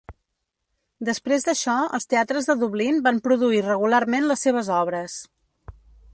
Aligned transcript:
Després 1.09 1.45
d'això, 1.49 1.75
els 1.97 2.09
teatres 2.13 2.49
de 2.53 2.57
Dublín 2.65 2.99
van 3.09 3.21
produir 3.29 3.63
regularment 3.69 4.29
les 4.33 4.47
seves 4.49 4.73
obres. 4.81 5.21